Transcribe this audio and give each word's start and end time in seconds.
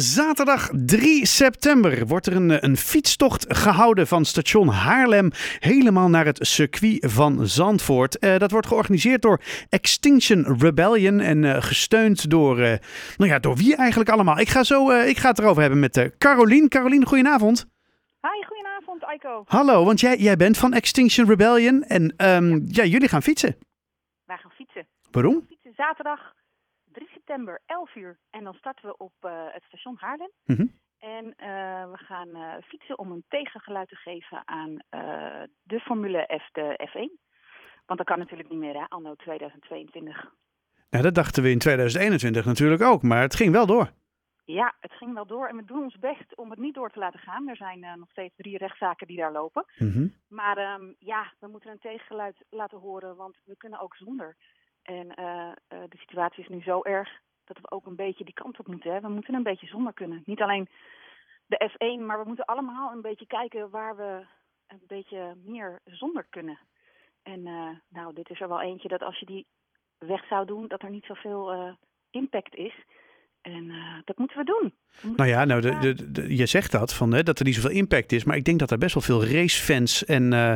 Zaterdag 0.00 0.70
3 0.72 1.26
september 1.26 2.06
wordt 2.06 2.26
er 2.26 2.36
een, 2.36 2.64
een 2.64 2.76
fietstocht 2.76 3.44
gehouden 3.48 4.06
van 4.06 4.24
station 4.24 4.68
Haarlem 4.68 5.30
helemaal 5.58 6.08
naar 6.08 6.24
het 6.24 6.38
circuit 6.40 7.06
van 7.12 7.46
Zandvoort. 7.46 8.18
Eh, 8.18 8.36
dat 8.36 8.50
wordt 8.50 8.66
georganiseerd 8.66 9.22
door 9.22 9.40
Extinction 9.68 10.58
Rebellion 10.58 11.20
en 11.20 11.42
uh, 11.42 11.62
gesteund 11.62 12.30
door, 12.30 12.58
uh, 12.58 12.72
nou 13.16 13.30
ja, 13.30 13.38
door 13.38 13.56
wie 13.56 13.76
eigenlijk 13.76 14.10
allemaal? 14.10 14.38
Ik 14.38 14.48
ga, 14.48 14.62
zo, 14.62 14.90
ik 14.90 15.18
ga 15.18 15.28
het 15.28 15.38
erover 15.38 15.60
hebben 15.60 15.80
met 15.80 16.10
Carolien. 16.18 16.68
Carolien, 16.68 17.06
goedenavond. 17.06 17.66
Hi, 18.20 18.44
goedenavond 18.46 19.04
Aiko. 19.04 19.42
Hallo, 19.46 19.84
want 19.84 20.00
jij, 20.00 20.16
jij 20.16 20.36
bent 20.36 20.58
van 20.58 20.72
Extinction 20.72 21.28
Rebellion 21.28 21.82
en 21.82 22.02
um, 22.02 22.50
ja. 22.50 22.82
ja. 22.82 22.84
jullie 22.84 23.08
gaan 23.08 23.22
fietsen. 23.22 23.56
Wij 24.24 24.36
gaan 24.36 24.52
fietsen. 24.54 24.86
Waarom? 25.10 25.34
We 25.34 25.38
gaan 25.38 25.48
fietsen 25.48 25.72
zaterdag 25.76 26.36
3 26.98 27.08
september, 27.12 27.60
11 27.66 27.94
uur. 27.94 28.18
En 28.30 28.44
dan 28.44 28.54
starten 28.54 28.88
we 28.88 28.96
op 28.96 29.12
uh, 29.20 29.30
het 29.48 29.62
station 29.62 29.96
Haarlem. 29.98 30.30
Mhm. 30.44 30.66
En 30.98 31.24
uh, 31.24 31.90
we 31.90 31.96
gaan 31.96 32.28
uh, 32.28 32.54
fietsen 32.64 32.98
om 32.98 33.12
een 33.12 33.24
tegengeluid 33.28 33.88
te 33.88 33.96
geven 33.96 34.42
aan 34.44 34.78
de 35.62 35.80
Formule 35.80 36.40
F, 36.42 36.50
de 36.52 36.88
F1. 36.88 37.26
Want 37.86 37.98
dat 37.98 38.04
kan 38.04 38.18
natuurlijk 38.18 38.48
niet 38.48 38.58
meer, 38.58 38.74
hè, 38.74 38.84
anno 38.88 39.14
2022. 39.14 40.32
Ja, 40.90 41.02
dat 41.02 41.14
dachten 41.14 41.42
we 41.42 41.50
in 41.50 41.58
2021 41.58 42.44
natuurlijk 42.44 42.82
ook, 42.82 43.02
maar 43.02 43.20
het 43.20 43.34
ging 43.34 43.52
wel 43.52 43.66
door. 43.66 43.90
Ja, 44.44 44.74
het 44.80 44.92
ging 44.92 45.14
wel 45.14 45.26
door 45.26 45.48
en 45.48 45.56
we 45.56 45.64
doen 45.64 45.82
ons 45.82 45.98
best 45.98 46.36
om 46.36 46.50
het 46.50 46.58
niet 46.58 46.74
door 46.74 46.90
te 46.90 46.98
laten 46.98 47.20
gaan. 47.20 47.48
Er 47.48 47.56
zijn 47.56 47.80
nog 47.80 48.10
steeds 48.10 48.34
drie 48.36 48.58
rechtszaken 48.58 49.06
die 49.06 49.16
daar 49.16 49.32
lopen. 49.32 49.64
Mhm. 49.78 50.08
Maar 50.28 50.74
um, 50.74 50.94
ja, 50.98 51.32
we 51.38 51.48
moeten 51.48 51.70
een 51.70 51.78
tegengeluid 51.78 52.36
laten 52.50 52.78
horen, 52.78 53.16
want 53.16 53.36
we 53.44 53.56
kunnen 53.56 53.80
ook 53.80 53.96
zonder. 53.96 54.36
En 54.88 55.20
uh, 55.20 55.52
uh, 55.72 55.78
de 55.88 55.96
situatie 55.96 56.42
is 56.42 56.48
nu 56.48 56.62
zo 56.62 56.82
erg 56.82 57.20
dat 57.44 57.58
we 57.60 57.70
ook 57.70 57.86
een 57.86 57.96
beetje 57.96 58.24
die 58.24 58.34
kant 58.34 58.58
op 58.58 58.66
moeten. 58.66 58.92
Hè. 58.92 59.00
We 59.00 59.08
moeten 59.08 59.34
een 59.34 59.42
beetje 59.42 59.66
zonder 59.66 59.92
kunnen. 59.92 60.22
Niet 60.24 60.40
alleen 60.40 60.68
de 61.46 61.70
F1, 61.70 62.04
maar 62.04 62.18
we 62.18 62.26
moeten 62.26 62.44
allemaal 62.44 62.92
een 62.92 63.00
beetje 63.00 63.26
kijken 63.26 63.70
waar 63.70 63.96
we 63.96 64.26
een 64.66 64.82
beetje 64.86 65.34
meer 65.44 65.80
zonder 65.84 66.26
kunnen. 66.30 66.58
En 67.22 67.46
uh, 67.46 67.70
nou, 67.88 68.14
dit 68.14 68.30
is 68.30 68.40
er 68.40 68.48
wel 68.48 68.60
eentje 68.60 68.88
dat 68.88 69.02
als 69.02 69.18
je 69.18 69.26
die 69.26 69.46
weg 69.98 70.26
zou 70.26 70.46
doen, 70.46 70.68
dat 70.68 70.82
er 70.82 70.90
niet 70.90 71.04
zoveel 71.04 71.76
impact 72.10 72.54
is. 72.54 72.74
En 73.42 73.64
uh, 73.64 73.98
dat 74.04 74.18
moeten 74.18 74.38
we 74.38 74.44
doen. 74.44 74.74
Nou 75.16 75.28
ja, 75.28 75.44
nou, 75.44 75.60
de, 75.60 75.78
de, 75.78 76.12
de, 76.12 76.36
je 76.36 76.46
zegt 76.46 76.72
dat, 76.72 76.94
van, 76.94 77.12
hè, 77.12 77.22
dat 77.22 77.38
er 77.38 77.44
niet 77.44 77.54
zoveel 77.54 77.70
impact 77.70 78.12
is. 78.12 78.24
Maar 78.24 78.36
ik 78.36 78.44
denk 78.44 78.58
dat 78.58 78.70
er 78.70 78.78
best 78.78 78.94
wel 78.94 79.02
veel 79.02 79.24
racefans 79.24 80.04
en 80.04 80.32
uh, 80.32 80.54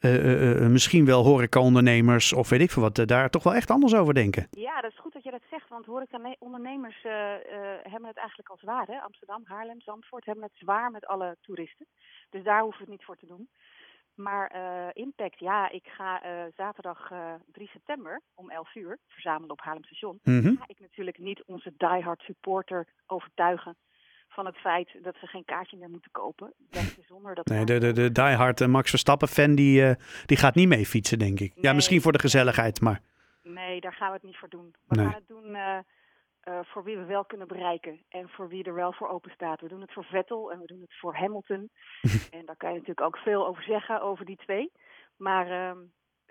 uh, 0.00 0.66
misschien 0.66 1.04
wel 1.04 1.24
horecaondernemers 1.24 2.32
of 2.32 2.48
weet 2.48 2.60
ik 2.60 2.70
veel 2.70 2.82
wat, 2.82 3.02
daar 3.08 3.30
toch 3.30 3.42
wel 3.42 3.54
echt 3.54 3.70
anders 3.70 3.94
over 3.94 4.14
denken. 4.14 4.46
Ja, 4.50 4.80
dat 4.80 4.90
is 4.90 4.98
goed 4.98 5.12
dat 5.12 5.22
je 5.22 5.30
dat 5.30 5.42
zegt. 5.50 5.68
Want 5.68 5.86
horecaondernemers 5.86 7.02
hebben 7.82 8.08
het 8.08 8.16
eigenlijk 8.16 8.48
al 8.48 8.58
zwaar. 8.60 8.86
Hè? 8.86 8.98
Amsterdam, 8.98 9.42
Haarlem, 9.44 9.80
Zandvoort 9.80 10.24
hebben 10.24 10.44
het 10.44 10.52
zwaar 10.54 10.90
met 10.90 11.06
alle 11.06 11.36
toeristen. 11.40 11.86
Dus 12.30 12.44
daar 12.44 12.62
hoeven 12.62 12.78
we 12.78 12.84
het 12.84 12.92
niet 12.92 13.04
voor 13.04 13.16
te 13.16 13.26
doen. 13.26 13.48
Maar 14.14 14.52
uh, 14.54 15.02
impact, 15.02 15.38
ja, 15.38 15.70
ik 15.70 15.86
ga 15.86 16.24
uh, 16.24 16.42
zaterdag 16.56 17.10
uh, 17.10 17.34
3 17.52 17.68
september 17.68 18.20
om 18.34 18.50
11 18.50 18.74
uur 18.74 18.98
verzamelen 19.08 19.50
op 19.50 19.60
Haarlem 19.60 19.84
Station. 19.84 20.18
Mm 20.22 20.40
-hmm. 20.40 20.56
Ga 20.58 20.64
ik 20.66 20.80
natuurlijk 20.80 21.18
niet 21.18 21.42
onze 21.46 21.72
diehard 21.76 22.20
supporter 22.20 22.86
overtuigen 23.06 23.76
van 24.28 24.46
het 24.46 24.56
feit 24.56 24.96
dat 25.02 25.16
ze 25.20 25.26
geen 25.26 25.44
kaartje 25.44 25.76
meer 25.76 25.90
moeten 25.90 26.10
kopen. 26.10 26.52
Zonder 27.08 27.34
dat 27.34 27.46
nee, 27.46 27.64
de, 27.64 27.78
de, 27.78 27.92
de 27.92 28.12
diehard 28.12 28.66
Max 28.66 28.90
Verstappen 28.90 29.28
fan 29.28 29.54
die, 29.54 29.94
die 30.26 30.36
gaat 30.36 30.54
niet 30.54 30.68
mee 30.68 30.86
fietsen, 30.86 31.18
denk 31.18 31.40
ik. 31.40 31.54
Nee, 31.54 31.64
ja, 31.64 31.72
misschien 31.72 32.00
voor 32.00 32.12
de 32.12 32.18
gezelligheid, 32.18 32.80
maar... 32.80 33.00
Nee, 33.42 33.80
daar 33.80 33.92
gaan 33.92 34.08
we 34.08 34.14
het 34.14 34.22
niet 34.22 34.36
voor 34.36 34.48
doen. 34.48 34.74
We 34.86 34.94
nee. 34.96 35.04
gaan 35.04 35.14
het 35.14 35.28
doen 35.28 35.56
uh, 36.48 36.58
voor 36.62 36.84
wie 36.84 36.96
we 36.96 37.04
wel 37.04 37.24
kunnen 37.24 37.48
bereiken 37.48 38.00
en 38.08 38.28
voor 38.28 38.48
wie 38.48 38.64
er 38.64 38.74
wel 38.74 38.92
voor 38.92 39.08
open 39.08 39.30
staat. 39.30 39.60
We 39.60 39.68
doen 39.68 39.80
het 39.80 39.92
voor 39.92 40.04
Vettel 40.04 40.52
en 40.52 40.60
we 40.60 40.66
doen 40.66 40.80
het 40.80 40.98
voor 40.98 41.14
Hamilton. 41.14 41.70
en 42.38 42.46
daar 42.46 42.56
kan 42.56 42.68
je 42.68 42.78
natuurlijk 42.78 43.06
ook 43.06 43.16
veel 43.16 43.46
over 43.46 43.62
zeggen, 43.62 44.02
over 44.02 44.24
die 44.24 44.36
twee. 44.36 44.72
Maar 45.16 45.50
uh, 45.50 45.82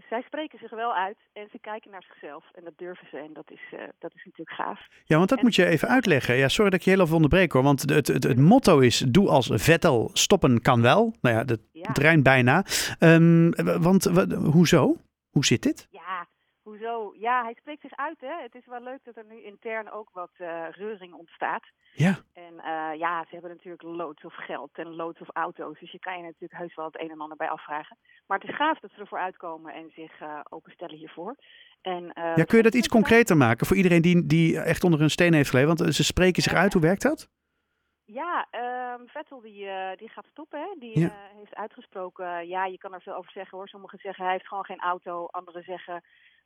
zij 0.10 0.22
spreken 0.22 0.60
zich 0.60 0.70
wel 0.70 0.94
uit 0.96 1.18
en 1.34 1.48
ze 1.52 1.60
kijken 1.60 1.92
naar 1.92 2.04
zichzelf. 2.04 2.46
En 2.54 2.64
dat 2.64 2.78
durven 2.78 3.08
ze 3.12 3.18
en 3.18 3.34
dat 3.34 3.52
is, 3.52 3.62
uh, 3.74 3.80
dat 4.00 4.14
is 4.16 4.26
natuurlijk 4.26 4.58
gaaf. 4.58 4.88
Ja, 5.04 5.18
want 5.18 5.30
dat 5.30 5.38
en 5.38 5.44
moet 5.44 5.56
je 5.56 5.66
even 5.66 5.88
uitleggen. 5.88 6.36
Ja, 6.36 6.48
sorry 6.48 6.70
dat 6.70 6.80
ik 6.80 6.86
je 6.86 6.92
heel 6.92 7.02
even 7.02 7.16
onderbreek 7.16 7.52
hoor. 7.52 7.64
Want 7.64 7.82
het, 7.82 8.08
het, 8.08 8.24
het 8.24 8.40
motto 8.40 8.80
is, 8.80 8.98
doe 8.98 9.30
als 9.30 9.50
Vettel, 9.54 10.10
stoppen 10.14 10.62
kan 10.62 10.82
wel. 10.82 11.16
Nou 11.22 11.36
ja, 11.36 11.44
dat 11.44 11.60
ja. 11.72 12.22
bijna. 12.22 12.66
Um, 13.00 13.52
want 13.82 14.04
hoezo? 14.34 14.98
Hoe 15.30 15.46
zit 15.46 15.64
dit? 15.64 15.88
Ja, 16.72 16.78
Hoezo? 16.78 17.14
Ja, 17.18 17.44
hij 17.44 17.54
spreekt 17.54 17.82
zich 17.82 17.96
uit. 17.96 18.20
Hè? 18.20 18.42
Het 18.42 18.56
is 18.56 18.66
wel 18.66 18.82
leuk 18.82 19.00
dat 19.04 19.16
er 19.16 19.26
nu 19.26 19.44
intern 19.44 19.92
ook 19.92 20.10
wat 20.14 20.32
uh, 20.38 20.64
reuring 20.70 21.14
ontstaat. 21.14 21.64
Ja. 21.94 22.20
En 22.34 22.54
uh, 22.54 23.00
ja, 23.00 23.24
ze 23.24 23.30
hebben 23.32 23.50
natuurlijk 23.50 23.84
loods 23.84 24.24
of 24.24 24.36
geld 24.36 24.70
en 24.74 24.96
loods 24.96 25.20
of 25.20 25.28
auto's. 25.34 25.80
Dus 25.80 25.92
je 25.92 26.00
kan 26.00 26.18
je 26.18 26.24
natuurlijk 26.24 26.62
heus 26.62 26.76
wel 26.76 26.86
het 26.86 27.02
een 27.02 27.10
en 27.10 27.20
ander 27.20 27.38
bij 27.38 27.50
afvragen. 27.50 27.98
Maar 28.28 28.40
het 28.40 28.50
is 28.50 28.56
gaaf 28.56 28.80
dat 28.80 28.92
ze 28.92 29.00
ervoor 29.00 29.20
uitkomen 29.20 29.74
en 29.74 29.92
zich 29.96 30.22
uh, 30.22 30.40
openstellen 30.50 30.98
hiervoor. 30.98 31.36
En, 31.82 32.12
ja, 32.14 32.44
kun 32.44 32.58
je 32.58 32.64
dat 32.64 32.74
iets 32.74 32.88
concreter 32.88 33.38
maken 33.38 33.68
voor 33.68 33.76
iedereen 33.76 34.02
die, 34.02 34.26
die 34.26 34.60
echt 34.60 34.84
onder 34.84 35.02
een 35.02 35.10
steen 35.10 35.34
heeft 35.34 35.50
geleefd? 35.50 35.80
Want 35.80 35.96
ze 35.96 36.04
spreken 36.04 36.44
zich 36.44 36.54
uit. 36.54 36.74
Hoe 36.74 36.82
werkt 36.82 37.02
dat? 37.02 37.30
Ja, 38.06 38.48
um, 38.52 39.08
Vettel 39.08 39.42
die, 39.42 39.66
uh, 39.66 39.92
die 39.96 40.10
gaat 40.10 40.26
stoppen. 40.32 40.60
Hè? 40.60 40.76
Die 40.80 41.00
ja. 41.00 41.06
uh, 41.06 41.38
heeft 41.38 41.56
uitgesproken, 41.56 42.48
ja, 42.48 42.66
je 42.66 42.78
kan 42.78 42.94
er 42.94 43.02
veel 43.02 43.16
over 43.16 43.32
zeggen 43.32 43.58
hoor. 43.58 43.68
Sommigen 43.68 44.00
zeggen 44.00 44.24
hij 44.24 44.34
heeft 44.34 44.48
gewoon 44.48 44.66
geen 44.66 44.80
auto. 44.80 45.26
Anderen 45.26 45.64
zeggen 45.64 46.04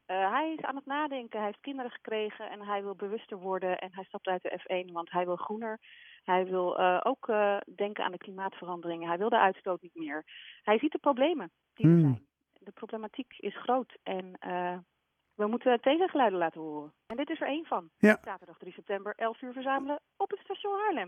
uh, 0.07 0.31
hij 0.31 0.53
is 0.57 0.63
aan 0.63 0.75
het 0.75 0.85
nadenken, 0.85 1.38
hij 1.38 1.47
heeft 1.47 1.61
kinderen 1.61 1.91
gekregen 1.91 2.49
en 2.49 2.61
hij 2.61 2.83
wil 2.83 2.95
bewuster 2.95 3.38
worden 3.38 3.77
en 3.77 3.89
hij 3.91 4.03
stapt 4.03 4.27
uit 4.27 4.41
de 4.41 4.59
F1, 4.59 4.91
want 4.91 5.11
hij 5.11 5.25
wil 5.25 5.35
groener. 5.35 5.79
Hij 6.23 6.45
wil 6.45 6.79
uh, 6.79 6.99
ook 7.03 7.27
uh, 7.27 7.57
denken 7.75 8.03
aan 8.03 8.11
de 8.11 8.17
klimaatverandering. 8.17 9.05
Hij 9.05 9.17
wil 9.17 9.29
de 9.29 9.39
uitstoot 9.39 9.81
niet 9.81 9.95
meer. 9.95 10.23
Hij 10.63 10.79
ziet 10.79 10.91
de 10.91 10.97
problemen 10.97 11.51
die 11.73 11.85
er 11.85 11.91
Hmm. 11.91 12.01
zijn. 12.01 12.27
De 12.59 12.71
problematiek 12.71 13.33
is 13.38 13.57
groot 13.57 13.97
en 14.03 14.38
we 15.35 15.47
moeten 15.47 15.81
tegengeluiden 15.81 16.39
laten 16.39 16.61
horen. 16.61 16.93
En 17.07 17.16
dit 17.17 17.29
is 17.29 17.41
er 17.41 17.47
één 17.47 17.66
van. 17.66 17.89
Ja. 17.97 18.19
Zaterdag 18.23 18.57
3 18.57 18.73
september, 18.73 19.13
11 19.16 19.41
uur 19.41 19.53
verzamelen 19.53 19.99
op 20.17 20.29
het 20.29 20.39
station 20.39 20.73
Haarlem. 20.79 21.07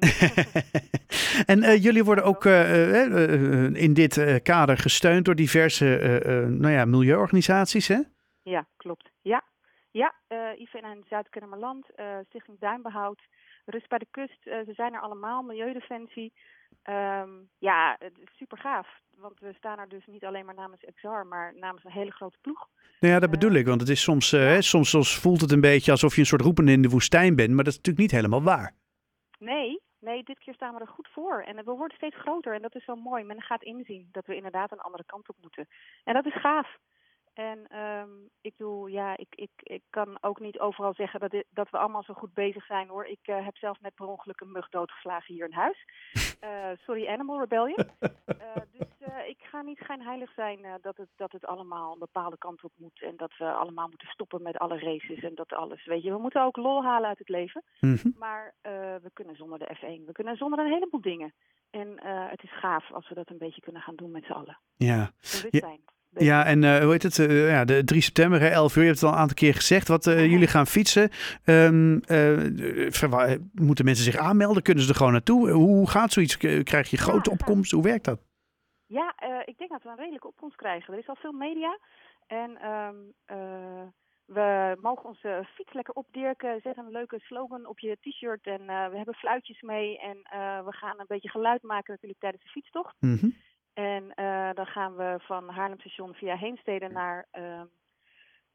en 1.73 1.79
jullie 1.79 2.03
worden 2.03 2.23
ook 2.23 2.45
in 3.75 3.93
dit 3.93 4.41
kader 4.41 4.77
gesteund 4.77 5.25
door 5.25 5.35
diverse 5.35 5.85
nou 6.49 6.73
ja, 6.73 6.85
milieuorganisaties, 6.85 7.87
hè? 7.87 7.99
Ja, 8.49 8.65
klopt. 8.77 9.09
Ja, 9.21 9.43
ja 9.91 10.13
uh, 10.29 10.59
IVN 10.59 10.83
en 10.83 11.03
Zuid-Kennemerland, 11.09 11.85
uh, 11.95 12.17
Stichting 12.27 12.59
Duinbehoud, 12.59 13.21
Rust 13.65 13.89
bij 13.89 13.97
de 13.97 14.07
Kust, 14.11 14.45
uh, 14.45 14.53
ze 14.65 14.73
zijn 14.73 14.93
er 14.93 15.01
allemaal, 15.01 15.41
Milieudefensie. 15.41 16.33
Um, 16.83 17.49
ja, 17.57 17.95
het 17.99 18.17
is 18.17 18.37
super 18.37 18.57
gaaf, 18.57 18.87
want 19.17 19.39
we 19.39 19.53
staan 19.57 19.79
er 19.79 19.89
dus 19.89 20.05
niet 20.05 20.25
alleen 20.25 20.45
maar 20.45 20.55
namens 20.55 20.81
XR, 20.95 21.07
maar 21.07 21.53
namens 21.55 21.83
een 21.83 21.91
hele 21.91 22.11
grote 22.11 22.37
ploeg. 22.41 22.67
Nou 22.99 23.13
ja, 23.13 23.19
dat 23.19 23.29
bedoel 23.29 23.51
ik, 23.51 23.65
want 23.65 23.81
het 23.81 23.89
is 23.89 24.01
soms, 24.01 24.29
ja. 24.29 24.61
soms, 24.61 24.89
soms 24.89 25.19
voelt 25.19 25.41
het 25.41 25.51
een 25.51 25.61
beetje 25.61 25.91
alsof 25.91 26.13
je 26.13 26.19
een 26.19 26.25
soort 26.25 26.41
roepende 26.41 26.71
in 26.71 26.81
de 26.81 26.89
woestijn 26.89 27.35
bent, 27.35 27.49
maar 27.49 27.63
dat 27.63 27.73
is 27.73 27.77
natuurlijk 27.77 28.03
niet 28.05 28.19
helemaal 28.19 28.43
waar. 28.43 28.73
Nee, 29.39 29.81
nee, 29.99 30.23
dit 30.23 30.39
keer 30.39 30.53
staan 30.53 30.73
we 30.73 30.79
er 30.79 30.87
goed 30.87 31.07
voor. 31.11 31.41
En 31.41 31.55
we 31.55 31.71
worden 31.71 31.97
steeds 31.97 32.15
groter 32.15 32.53
en 32.53 32.61
dat 32.61 32.75
is 32.75 32.85
wel 32.85 32.95
mooi. 32.95 33.23
Men 33.23 33.41
gaat 33.41 33.63
inzien 33.63 34.09
dat 34.11 34.25
we 34.25 34.35
inderdaad 34.35 34.71
een 34.71 34.79
andere 34.79 35.03
kant 35.05 35.29
op 35.29 35.35
moeten. 35.41 35.67
En 36.03 36.13
dat 36.13 36.25
is 36.25 36.41
gaaf. 36.41 36.77
En 37.37 37.77
um, 37.79 38.29
ik 38.41 38.53
bedoel, 38.57 38.87
ja, 38.87 39.17
ik, 39.17 39.35
ik, 39.35 39.51
ik 39.57 39.81
kan 39.89 40.17
ook 40.21 40.39
niet 40.39 40.59
overal 40.59 40.93
zeggen 40.93 41.19
dat, 41.19 41.31
dit, 41.31 41.45
dat 41.49 41.69
we 41.69 41.77
allemaal 41.77 42.03
zo 42.03 42.13
goed 42.13 42.33
bezig 42.33 42.65
zijn 42.65 42.87
hoor. 42.87 43.05
Ik 43.05 43.19
uh, 43.25 43.45
heb 43.45 43.57
zelf 43.57 43.81
net 43.81 43.95
per 43.95 44.05
ongeluk 44.05 44.41
een 44.41 44.51
mug 44.51 44.69
doodgeslagen 44.69 45.33
hier 45.33 45.45
in 45.45 45.53
huis. 45.53 45.85
Uh, 46.43 46.69
sorry, 46.85 47.07
Animal 47.07 47.39
Rebellion. 47.39 47.89
Uh, 47.99 48.55
dus 48.71 48.87
ik 49.27 49.37
ga 49.39 49.61
niet 49.61 49.77
schijnheilig 49.77 50.33
zijn 50.33 50.59
dat, 50.81 50.97
het, 50.97 51.07
dat 51.15 51.31
het 51.31 51.45
allemaal 51.45 51.93
een 51.93 51.99
bepaalde 51.99 52.37
kant 52.37 52.63
op 52.63 52.71
moet. 52.75 53.01
En 53.01 53.17
dat 53.17 53.37
we 53.37 53.51
allemaal 53.51 53.87
moeten 53.87 54.07
stoppen 54.07 54.41
met 54.41 54.57
alle 54.57 54.79
races 54.79 55.23
en 55.23 55.35
dat 55.35 55.53
alles. 55.53 55.85
Weet 55.85 56.03
je, 56.03 56.11
we 56.11 56.17
moeten 56.17 56.43
ook 56.43 56.57
lol 56.57 56.83
halen 56.83 57.09
uit 57.09 57.19
het 57.19 57.29
leven. 57.29 57.63
Mm 57.79 57.97
-hmm. 58.01 58.15
Maar 58.17 58.53
we 59.01 59.09
kunnen 59.13 59.35
zonder 59.35 59.59
de 59.59 59.75
F1. 59.75 60.05
We 60.05 60.11
kunnen 60.11 60.37
zonder 60.37 60.59
een 60.59 60.71
heleboel 60.71 61.01
dingen. 61.01 61.33
En 61.69 61.99
het 62.29 62.43
is 62.43 62.59
gaaf 62.59 62.91
als 62.91 63.09
we 63.09 63.15
dat 63.15 63.29
een 63.29 63.37
beetje 63.37 63.61
kunnen 63.61 63.81
gaan 63.81 63.95
doen 63.95 64.11
met 64.11 64.23
z'n 64.23 64.31
allen. 64.31 64.59
Ja. 64.75 65.11
Ja. 66.19 66.45
En 66.45 66.63
uh, 66.63 66.77
hoe 66.77 66.91
heet 66.91 67.03
het? 67.03 67.17
Uh, 67.17 67.49
ja, 67.49 67.65
de 67.65 67.83
3 67.83 68.01
september, 68.01 68.39
hè, 68.39 68.47
11 68.47 68.75
uur, 68.75 68.81
je 68.81 68.87
hebt 68.87 68.99
het 68.99 69.09
al 69.09 69.15
een 69.15 69.21
aantal 69.21 69.35
keer 69.35 69.53
gezegd. 69.53 69.87
Wat 69.87 70.05
uh, 70.05 70.25
jullie 70.31 70.47
gaan 70.47 70.67
fietsen. 70.67 71.09
Um, 71.45 72.01
moeten 73.53 73.85
mensen 73.85 74.03
zich 74.03 74.17
aanmelden? 74.17 74.63
Kunnen 74.63 74.83
ze 74.83 74.89
er 74.89 74.95
gewoon 74.95 75.11
naartoe? 75.11 75.49
Hoe 75.49 75.89
gaat 75.89 76.11
zoiets? 76.11 76.37
Krijg 76.63 76.89
je 76.89 76.97
grote 76.97 77.29
ja, 77.29 77.35
opkomst? 77.35 77.71
Hoe 77.71 77.83
werkt 77.83 78.05
dat? 78.05 78.19
Ja, 78.85 79.13
ik 79.45 79.57
denk 79.57 79.69
dat 79.69 79.83
we 79.83 79.89
een 79.89 79.97
redelijke 79.97 80.27
opkomst 80.27 80.55
krijgen. 80.55 80.93
Er 80.93 80.99
is 80.99 81.07
al 81.07 81.15
veel 81.15 81.31
media. 81.31 81.79
En 82.27 82.69
um, 82.71 83.13
we 84.25 84.77
mogen 84.81 85.05
onze 85.05 85.47
fiets 85.53 85.73
lekker 85.73 85.93
opdirken. 85.93 86.59
Zet 86.61 86.77
een 86.77 86.91
leuke 86.91 87.19
slogan 87.19 87.65
op 87.65 87.79
je 87.79 87.97
t-shirt. 88.01 88.45
En 88.45 88.65
we 88.65 88.97
hebben 88.97 89.15
fluitjes 89.15 89.61
mee. 89.61 89.99
En 89.99 90.17
we 90.65 90.73
gaan 90.73 90.99
een 90.99 91.05
beetje 91.07 91.29
geluid 91.29 91.63
maken 91.63 91.93
natuurlijk 91.93 92.19
tijdens 92.19 92.43
de 92.43 92.49
fietstocht. 92.49 92.95
Mm 92.99 93.17
-hmm. 93.19 93.35
En 93.77 94.11
uh, 94.15 94.49
dan 94.53 94.65
gaan 94.65 94.95
we 94.95 95.15
van 95.19 95.49
Haarlem 95.49 95.79
Station 95.79 96.13
via 96.13 96.35
Heemstede 96.35 96.87
naar 96.87 97.27
uh, 97.33 97.61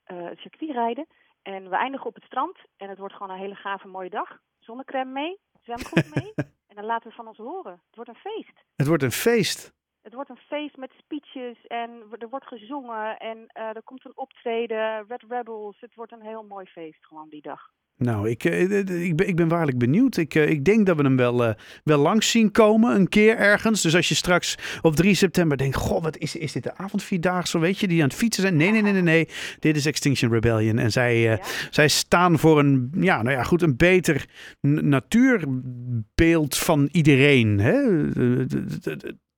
uh, 0.07 0.29
het 0.29 0.39
circuit 0.39 0.71
rijden. 0.71 1.07
En 1.43 1.69
we 1.71 1.77
eindigen 1.77 2.07
op 2.07 2.15
het 2.15 2.25
strand. 2.25 2.59
En 2.77 2.89
het 2.89 2.99
wordt 2.99 3.15
gewoon 3.15 3.33
een 3.33 3.41
hele 3.41 3.55
gave 3.55 3.89
mooie 3.89 4.11
dag. 4.11 4.39
Zonnecrème 4.59 5.13
mee. 5.13 5.39
Zwem 5.61 5.85
goed 5.85 6.15
mee 6.15 6.33
en 6.69 6.75
dan 6.75 6.85
laten 6.85 7.09
we 7.09 7.15
van 7.15 7.27
ons 7.27 7.37
horen. 7.37 7.73
Het 7.73 7.95
wordt 7.95 8.11
een 8.11 8.33
feest. 8.33 8.65
Het 8.77 8.87
wordt 8.87 9.03
een 9.03 9.13
feest. 9.13 9.73
Het 10.03 10.15
wordt 10.15 10.31
een 10.31 10.37
feest 10.37 10.77
met 10.77 10.93
speeches 10.99 11.67
en 11.67 12.05
er 12.19 12.29
wordt 12.29 12.47
gezongen 12.47 13.19
en 13.19 13.37
uh, 13.39 13.77
er 13.77 13.83
komt 13.83 14.05
een 14.05 14.17
optreden, 14.17 15.07
Red 15.07 15.25
Rebels. 15.29 15.81
Het 15.81 15.95
wordt 15.95 16.13
een 16.13 16.23
heel 16.23 16.43
mooi 16.43 16.67
feest 16.67 17.07
gewoon 17.07 17.29
die 17.29 17.43
dag. 17.43 17.71
Nou, 18.03 18.29
ik, 18.29 18.45
uh, 18.45 18.61
ik, 19.05 19.17
ben, 19.17 19.29
ik 19.29 19.37
ben 19.37 19.49
waarlijk 19.49 19.79
benieuwd. 19.79 20.17
Ik, 20.17 20.35
uh, 20.35 20.49
ik 20.49 20.65
denk 20.65 20.87
dat 20.87 20.97
we 20.97 21.03
hem 21.03 21.17
wel, 21.17 21.49
uh, 21.49 21.55
wel 21.85 21.99
langs 21.99 22.31
zien 22.31 22.51
komen, 22.51 22.95
een 22.95 23.09
keer 23.09 23.37
ergens. 23.37 23.83
Dus 23.83 23.97
als 23.97 24.09
je 24.09 24.15
straks 24.15 24.59
op 24.81 24.97
3 24.97 25.15
september 25.15 25.57
denkt, 25.57 25.77
goh, 25.77 26.03
wat 26.03 26.19
is, 26.19 26.37
is 26.37 26.53
dit 26.53 26.63
de 26.63 26.77
avondvierdaagse, 26.77 27.59
weet 27.59 27.79
je, 27.79 27.89
die 27.89 28.03
aan 28.03 28.09
het 28.09 28.17
fietsen 28.17 28.43
zijn? 28.43 28.57
Nee, 28.57 28.71
nee, 28.71 28.83
nee, 28.83 28.93
nee, 28.93 29.03
nee. 29.03 29.29
Dit 29.59 29.77
is 29.77 29.87
Extinction 29.87 30.33
Rebellion. 30.33 30.79
En 30.79 30.93
zij, 30.93 31.21
ja. 31.21 31.41
zij 31.71 31.89
staan 31.89 32.39
voor 32.39 32.59
een, 32.59 32.93
ja, 33.01 33.23
nou 33.23 33.37
ja, 33.37 33.43
goed, 33.43 33.63
een 33.63 33.77
beter 33.77 34.27
natuurbeeld 34.61 36.57
van 36.57 36.89
iedereen. 36.93 37.59
Hè? 37.59 37.79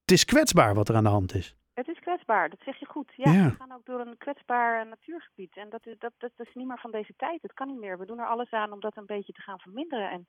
Het 0.00 0.12
is 0.12 0.24
kwetsbaar 0.24 0.74
wat 0.74 0.88
er 0.88 0.94
aan 0.94 1.04
de 1.04 1.10
hand 1.10 1.34
is. 1.34 1.56
Het 1.74 1.88
is 1.88 1.98
kwetsbaar, 1.98 2.48
dat 2.48 2.58
zeg 2.64 2.76
je 2.76 2.86
goed. 2.86 3.12
Ja, 3.16 3.32
ja. 3.32 3.48
we 3.48 3.54
gaan 3.54 3.72
ook 3.72 3.84
door 3.84 4.00
een 4.00 4.16
kwetsbaar 4.16 4.86
natuurgebied. 4.86 5.56
En 5.56 5.70
dat 5.70 5.86
is, 5.86 5.98
dat, 5.98 6.12
dat, 6.18 6.30
dat 6.36 6.46
is 6.46 6.54
niet 6.54 6.66
meer 6.66 6.78
van 6.78 6.90
deze 6.90 7.14
tijd. 7.16 7.42
Het 7.42 7.52
kan 7.52 7.66
niet 7.66 7.78
meer. 7.78 7.98
We 7.98 8.06
doen 8.06 8.18
er 8.18 8.26
alles 8.26 8.50
aan 8.50 8.72
om 8.72 8.80
dat 8.80 8.96
een 8.96 9.06
beetje 9.06 9.32
te 9.32 9.40
gaan 9.40 9.58
verminderen. 9.58 10.10
En 10.10 10.26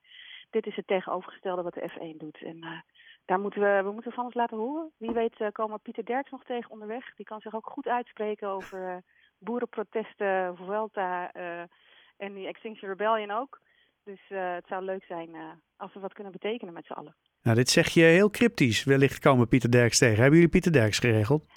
dit 0.50 0.66
is 0.66 0.76
het 0.76 0.86
tegenovergestelde 0.86 1.62
wat 1.62 1.74
de 1.74 1.90
F1 1.90 2.16
doet. 2.16 2.42
En 2.42 2.56
uh, 2.56 2.80
daar 3.24 3.40
moeten 3.40 3.60
we, 3.60 3.82
we 3.82 3.92
moeten 3.92 4.12
van 4.12 4.24
ons 4.24 4.34
laten 4.34 4.56
horen. 4.56 4.92
Wie 4.96 5.10
weet 5.10 5.40
uh, 5.40 5.48
komen 5.52 5.80
Pieter 5.80 6.04
Derks 6.04 6.30
nog 6.30 6.44
tegen 6.44 6.70
onderweg. 6.70 7.14
Die 7.14 7.26
kan 7.26 7.40
zich 7.40 7.54
ook 7.54 7.70
goed 7.70 7.86
uitspreken 7.86 8.48
over 8.48 8.90
uh, 8.90 8.96
boerenprotesten, 9.38 10.56
Vuelta 10.56 11.32
en 12.16 12.34
die 12.34 12.46
Extinction 12.46 12.90
Rebellion 12.90 13.30
ook. 13.30 13.60
Dus 14.04 14.20
het 14.28 14.66
zou 14.66 14.82
leuk 14.82 15.04
zijn 15.04 15.60
als 15.76 15.94
we 15.94 16.00
wat 16.00 16.12
kunnen 16.12 16.32
betekenen 16.32 16.74
met 16.74 16.86
z'n 16.86 16.92
allen. 16.92 17.16
Nou, 17.46 17.58
dit 17.58 17.70
zeg 17.70 17.88
je 17.88 18.02
heel 18.02 18.30
cryptisch. 18.30 18.84
Wellicht 18.84 19.18
komen 19.18 19.48
Pieter 19.48 19.70
Derks 19.70 19.98
tegen. 19.98 20.16
Hebben 20.16 20.34
jullie 20.34 20.48
Pieter 20.48 20.72
Derks 20.72 20.98
geregeld? 20.98 21.44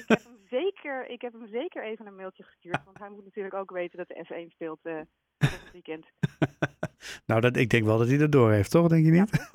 ik, 0.00 0.04
heb 0.06 0.24
hem 0.24 0.38
zeker, 0.50 1.08
ik 1.08 1.20
heb 1.20 1.32
hem 1.32 1.46
zeker 1.46 1.84
even 1.84 2.06
een 2.06 2.16
mailtje 2.16 2.42
gestuurd. 2.42 2.80
Want 2.84 2.98
hij 2.98 3.08
moet 3.10 3.24
natuurlijk 3.24 3.54
ook 3.54 3.70
weten 3.70 3.98
dat 3.98 4.08
de 4.08 4.24
F1 4.26 4.48
speelt 4.48 4.78
uh, 4.82 5.00
volgend 5.38 5.72
weekend. 5.72 6.06
nou, 7.26 7.40
dat, 7.40 7.56
ik 7.56 7.70
denk 7.70 7.84
wel 7.84 7.98
dat 7.98 8.08
hij 8.08 8.16
dat 8.16 8.32
door 8.32 8.52
heeft, 8.52 8.70
toch? 8.70 8.88
Denk 8.88 9.04
je 9.04 9.10
niet? 9.10 9.48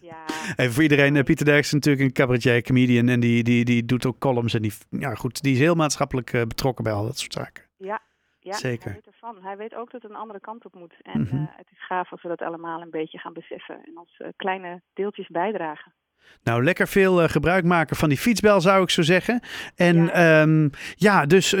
Ja. 0.00 0.24
Even 0.56 0.72
voor 0.72 0.82
iedereen. 0.82 1.24
Pieter 1.24 1.46
Derks 1.46 1.66
is 1.66 1.72
natuurlijk 1.72 2.04
een 2.04 2.12
cabaretier, 2.12 2.62
comedian. 2.62 3.08
En 3.08 3.20
die, 3.20 3.42
die, 3.42 3.64
die 3.64 3.84
doet 3.84 4.06
ook 4.06 4.18
columns. 4.18 4.54
En 4.54 4.62
die, 4.62 4.72
ja, 4.90 5.14
goed, 5.14 5.42
die 5.42 5.52
is 5.52 5.58
heel 5.58 5.74
maatschappelijk 5.74 6.32
uh, 6.32 6.42
betrokken 6.42 6.84
bij 6.84 6.92
al 6.92 7.04
dat 7.04 7.18
soort 7.18 7.32
zaken. 7.32 7.64
Ja, 7.76 8.02
ja, 8.46 8.52
Zeker. 8.52 8.84
Hij 8.84 8.94
weet 8.94 9.14
ervan. 9.14 9.42
Hij 9.42 9.56
weet 9.56 9.74
ook 9.74 9.90
dat 9.90 10.02
het 10.02 10.10
een 10.10 10.16
andere 10.16 10.40
kant 10.40 10.64
op 10.64 10.74
moet. 10.74 10.94
En 11.02 11.20
mm 11.20 11.26
-hmm. 11.26 11.42
uh, 11.42 11.48
het 11.56 11.66
is 11.70 11.86
gaaf 11.86 12.10
als 12.10 12.22
we 12.22 12.28
dat 12.28 12.42
allemaal 12.42 12.80
een 12.80 12.90
beetje 12.90 13.18
gaan 13.18 13.32
beseffen 13.32 13.84
en 13.84 13.96
als 13.96 14.18
uh, 14.18 14.28
kleine 14.36 14.82
deeltjes 14.94 15.28
bijdragen. 15.28 15.94
Nou, 16.42 16.64
lekker 16.64 16.88
veel 16.88 17.22
uh, 17.22 17.28
gebruik 17.28 17.64
maken 17.64 17.96
van 17.96 18.08
die 18.08 18.18
fietsbel, 18.18 18.60
zou 18.60 18.82
ik 18.82 18.90
zo 18.90 19.02
zeggen. 19.02 19.40
En 19.76 20.04
ja, 20.04 20.42
um, 20.42 20.70
ja 20.94 21.26
dus 21.26 21.52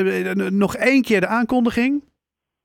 nog 0.50 0.76
één 0.76 1.02
keer 1.02 1.20
de 1.20 1.26
aankondiging. 1.26 2.04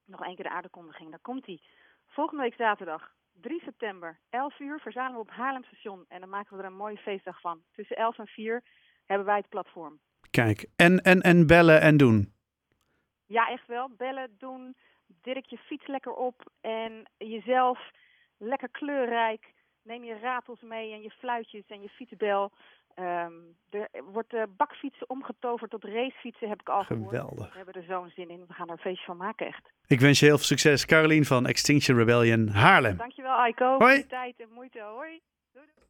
Nog 0.05 0.25
één 0.25 0.35
keer 0.35 0.43
de 0.43 0.51
aankondiging, 0.51 1.09
daar 1.09 1.19
komt 1.21 1.45
hij. 1.45 1.61
Volgende 2.07 2.43
week 2.43 2.53
zaterdag, 2.53 3.11
3 3.41 3.61
september, 3.63 4.19
11 4.29 4.59
uur, 4.59 4.79
verzamelen 4.79 5.15
we 5.15 5.29
op 5.29 5.29
Haarlem 5.29 5.63
Station. 5.63 6.05
En 6.07 6.19
dan 6.19 6.29
maken 6.29 6.57
we 6.57 6.63
er 6.63 6.69
een 6.69 6.75
mooie 6.75 6.97
feestdag 6.97 7.41
van. 7.41 7.61
Tussen 7.71 7.95
11 7.95 8.17
en 8.19 8.27
4 8.27 8.63
hebben 9.05 9.25
wij 9.25 9.37
het 9.37 9.49
platform. 9.49 9.99
Kijk, 10.29 10.65
en, 10.75 11.01
en, 11.01 11.21
en 11.21 11.47
bellen 11.47 11.81
en 11.81 11.97
doen. 11.97 12.33
Ja, 13.31 13.49
echt 13.49 13.67
wel. 13.67 13.89
Bellen, 13.97 14.35
doen. 14.37 14.75
Dirk 15.21 15.45
je 15.45 15.57
fiets 15.57 15.87
lekker 15.87 16.13
op 16.13 16.51
en 16.61 17.09
jezelf 17.17 17.79
lekker 18.37 18.69
kleurrijk. 18.69 19.53
Neem 19.83 20.03
je 20.03 20.19
ratels 20.19 20.61
mee 20.61 20.93
en 20.93 21.01
je 21.01 21.09
fluitjes 21.09 21.67
en 21.67 21.81
je 21.81 21.89
fietsbel. 21.89 22.51
Um, 22.95 23.57
er 23.69 23.89
wordt 24.03 24.33
uh, 24.33 24.43
bakfietsen 24.57 25.09
omgetoverd 25.09 25.71
tot 25.71 25.83
racefietsen, 25.83 26.49
heb 26.49 26.59
ik 26.59 26.69
al 26.69 26.83
gehoord. 26.83 27.09
Geweldig. 27.09 27.51
We 27.51 27.57
hebben 27.57 27.73
er 27.73 27.83
zo'n 27.83 28.09
zin 28.09 28.29
in. 28.29 28.45
We 28.47 28.53
gaan 28.53 28.67
er 28.67 28.73
een 28.73 28.77
feestje 28.77 29.05
van 29.05 29.17
maken, 29.17 29.47
echt. 29.47 29.71
Ik 29.87 29.99
wens 29.99 30.19
je 30.19 30.25
heel 30.25 30.37
veel 30.37 30.45
succes. 30.45 30.85
Carolien 30.85 31.25
van 31.25 31.45
Extinction 31.45 31.97
Rebellion 31.97 32.47
Haarlem. 32.47 32.97
Dankjewel, 32.97 33.35
Aiko. 33.35 33.77
Hoi. 33.77 33.77
Voor 33.77 33.89
je 33.89 34.07
tijd 34.07 34.39
en 34.39 34.49
moeite. 34.53 34.79
Hoi. 34.79 35.21
Doei, 35.53 35.65
doei. 35.75 35.87